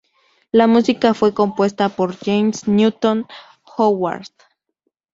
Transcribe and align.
La 0.51 0.65
música 0.65 1.13
fue 1.13 1.31
compuesta 1.35 1.89
por 1.89 2.15
James 2.17 2.67
Newton-Howard. 2.67 4.29